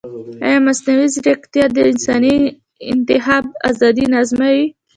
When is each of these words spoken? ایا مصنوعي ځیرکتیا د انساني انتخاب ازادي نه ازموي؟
ایا 0.45 0.59
مصنوعي 0.67 1.07
ځیرکتیا 1.13 1.65
د 1.73 1.77
انساني 1.91 2.35
انتخاب 2.93 3.43
ازادي 3.69 4.05
نه 4.11 4.17
ازموي؟ 4.23 4.63